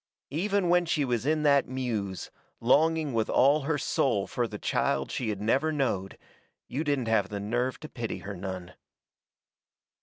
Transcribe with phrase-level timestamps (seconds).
[0.31, 5.11] Even when she was in that muse, longing with all her soul fur that child
[5.11, 6.17] she had never knowed,
[6.67, 8.73] you didn't have the nerve to pity her none.